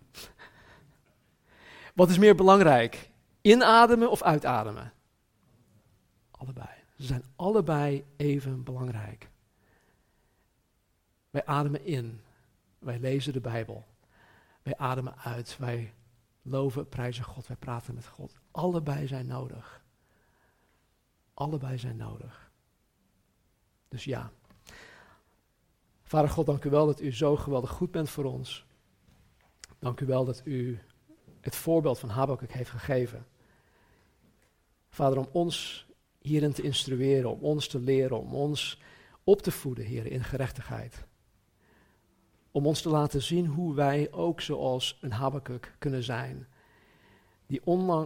[1.96, 3.10] Wat is meer belangrijk?
[3.42, 4.94] Inademen of uitademen?
[6.44, 6.78] Allebei.
[6.98, 9.30] Ze zijn allebei even belangrijk.
[11.30, 12.22] Wij ademen in.
[12.80, 13.86] Wij lezen de Bijbel.
[14.62, 15.58] Wij ademen uit.
[15.58, 15.94] Wij
[16.42, 17.48] loven, prijzen God.
[17.48, 18.40] Wij praten met God.
[18.52, 19.84] Allebei zijn nodig.
[21.34, 22.52] Allebei zijn nodig.
[23.88, 24.32] Dus ja.
[26.04, 28.66] Vader God, dank u wel dat u zo geweldig goed bent voor ons.
[29.80, 30.80] Dank u wel dat u
[31.42, 33.28] het voorbeeld van Habakkuk heeft gegeven.
[34.90, 35.88] Vader, om ons
[36.24, 38.82] hierin te instrueren, om ons te leren, om ons
[39.24, 41.06] op te voeden, Heer, in gerechtigheid.
[42.52, 46.48] Om ons te laten zien hoe wij ook zoals een Habakuk kunnen zijn.
[47.48, 47.62] Die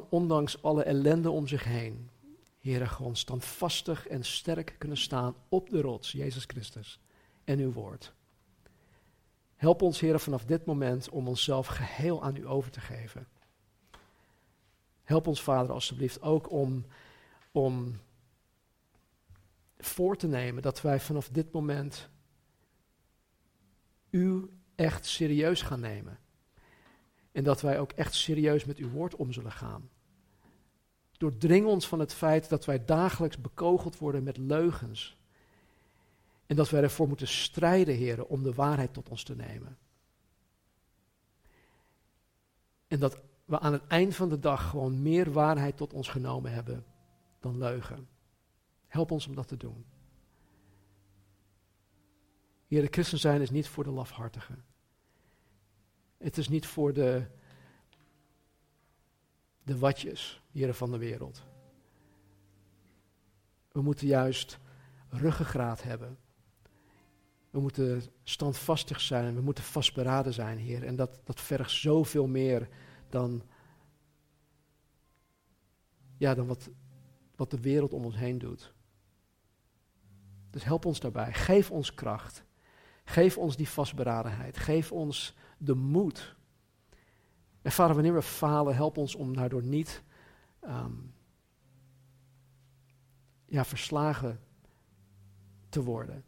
[0.09, 2.09] ondanks alle ellende om zich heen,
[2.59, 6.99] Heere, gewoon standvastig en sterk kunnen staan op de rots, Jezus Christus
[7.43, 8.13] en uw woord.
[9.55, 13.27] Help ons, Heer, vanaf dit moment om onszelf geheel aan u over te geven.
[15.03, 16.85] Help ons, Vader, alstublieft ook om,
[17.51, 17.99] om
[19.77, 22.09] voor te nemen dat wij vanaf dit moment
[24.09, 26.19] u echt serieus gaan nemen.
[27.31, 29.89] En dat wij ook echt serieus met uw woord om zullen gaan.
[31.11, 35.17] Doordring ons van het feit dat wij dagelijks bekogeld worden met leugens.
[36.45, 39.77] En dat wij ervoor moeten strijden, heren, om de waarheid tot ons te nemen.
[42.87, 46.51] En dat we aan het eind van de dag gewoon meer waarheid tot ons genomen
[46.51, 46.85] hebben
[47.39, 48.07] dan leugen.
[48.87, 49.85] Help ons om dat te doen.
[52.67, 54.65] Heer, de christen zijn is niet voor de lafhartigen.
[56.17, 57.25] Het is niet voor de,
[59.63, 61.43] de watjes, heren van de wereld.
[63.71, 64.59] We moeten juist
[65.09, 66.17] ruggengraat hebben.
[67.49, 70.83] We moeten standvastig zijn, we moeten vastberaden zijn, Heer.
[70.83, 72.69] En dat, dat vergt zoveel meer
[73.09, 73.43] dan,
[76.17, 76.69] ja, dan wat,
[77.35, 78.75] wat de wereld om ons heen doet.
[80.57, 81.33] Dus help ons daarbij.
[81.33, 82.43] Geef ons kracht.
[83.03, 84.57] Geef ons die vastberadenheid.
[84.57, 86.35] Geef ons de moed.
[87.61, 90.03] En vader, wanneer we falen, help ons om daardoor niet
[90.59, 90.93] ehm,
[93.45, 94.39] ja, verslagen
[95.69, 96.25] te worden.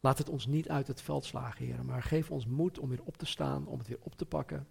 [0.00, 3.02] Laat het ons niet uit het veld slagen, Heer, maar geef ons moed om weer
[3.04, 4.68] op te staan, om het weer op te pakken.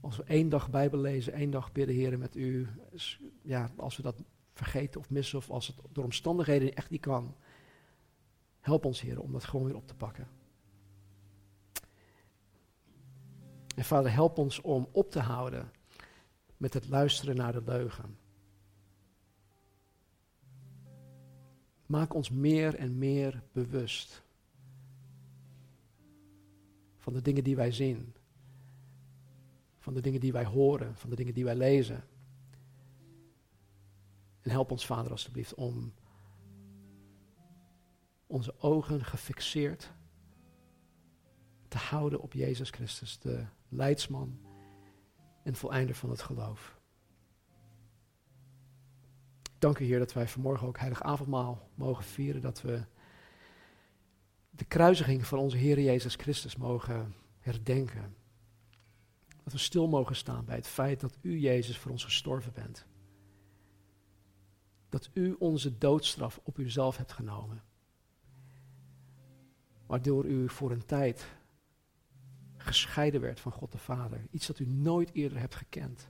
[0.00, 2.68] Als we één dag Bijbel lezen, één dag bidden, Heer, met u,
[3.42, 4.22] ja, als we dat
[4.64, 7.36] vergeten of missen, of als het door omstandigheden echt niet kan,
[8.60, 10.28] help ons, Heer, om dat gewoon weer op te pakken.
[13.76, 15.70] En Vader, help ons om op te houden
[16.56, 18.18] met het luisteren naar de leugen.
[21.86, 24.22] Maak ons meer en meer bewust
[26.96, 28.14] van de dingen die wij zien,
[29.78, 32.04] van de dingen die wij horen, van de dingen die wij lezen.
[34.50, 35.92] En help ons, Vader, alstublieft, om
[38.26, 39.92] onze ogen gefixeerd
[41.68, 44.40] te houden op Jezus Christus, de leidsman
[45.42, 46.80] en voleinder van het geloof.
[49.58, 52.84] Dank u Heer dat wij vanmorgen ook heilig avondmaal mogen vieren, dat we
[54.50, 58.16] de kruisiging van onze Heer Jezus Christus mogen herdenken.
[59.44, 62.88] Dat we stil mogen staan bij het feit dat u Jezus voor ons gestorven bent.
[64.90, 67.62] Dat u onze doodstraf op uzelf hebt genomen.
[69.86, 71.26] Waardoor u voor een tijd
[72.56, 74.26] gescheiden werd van God de Vader.
[74.30, 76.08] Iets dat u nooit eerder hebt gekend.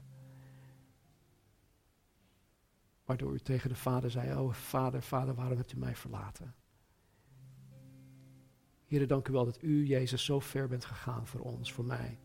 [3.05, 6.55] Waardoor u tegen de Vader zei, oh Vader, Vader, waarom hebt u mij verlaten?
[8.85, 12.19] Heer, dank u wel dat u, Jezus, zo ver bent gegaan voor ons, voor mij.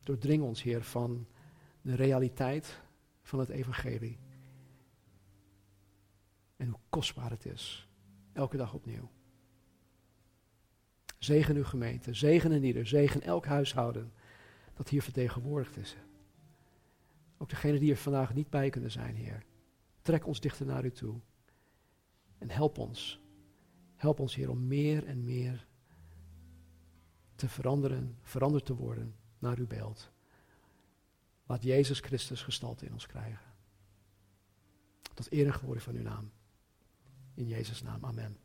[0.00, 1.26] Doordring ons, Heer, van
[1.82, 2.80] de realiteit
[3.22, 4.18] van het evangelie.
[6.56, 7.88] En hoe kostbaar het is,
[8.32, 9.10] elke dag opnieuw.
[11.18, 14.12] Zegen uw gemeente, zegen en ieder, zegen elk huishouden
[14.74, 15.96] dat hier vertegenwoordigd is.
[17.38, 19.44] Ook degenen die er vandaag niet bij kunnen zijn, Heer.
[20.00, 21.20] Trek ons dichter naar u toe.
[22.38, 23.20] En help ons.
[23.96, 25.66] Help ons, Heer, om meer en meer
[27.34, 30.11] te veranderen, veranderd te worden naar uw beeld.
[31.52, 33.52] Laat Jezus Christus gestalte in ons krijgen.
[35.14, 36.32] Tot eer en van uw naam.
[37.34, 38.38] In Jezus' naam, amen.